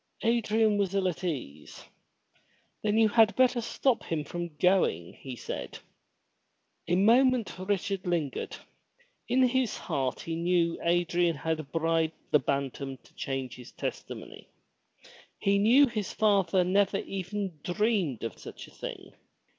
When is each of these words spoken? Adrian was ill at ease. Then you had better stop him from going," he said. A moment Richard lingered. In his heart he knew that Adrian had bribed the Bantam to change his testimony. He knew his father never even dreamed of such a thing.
Adrian 0.23 0.79
was 0.79 0.95
ill 0.95 1.07
at 1.07 1.23
ease. 1.23 1.83
Then 2.81 2.97
you 2.97 3.07
had 3.07 3.35
better 3.35 3.61
stop 3.61 4.01
him 4.01 4.23
from 4.23 4.55
going," 4.57 5.13
he 5.13 5.35
said. 5.35 5.77
A 6.87 6.95
moment 6.95 7.53
Richard 7.59 8.07
lingered. 8.07 8.57
In 9.27 9.43
his 9.47 9.77
heart 9.77 10.19
he 10.21 10.35
knew 10.35 10.77
that 10.77 10.87
Adrian 10.87 11.35
had 11.35 11.71
bribed 11.71 12.15
the 12.31 12.39
Bantam 12.39 12.97
to 12.97 13.13
change 13.13 13.55
his 13.57 13.71
testimony. 13.73 14.47
He 15.37 15.59
knew 15.59 15.85
his 15.85 16.11
father 16.11 16.63
never 16.63 16.97
even 16.97 17.59
dreamed 17.63 18.23
of 18.23 18.39
such 18.39 18.67
a 18.67 18.71
thing. 18.71 19.13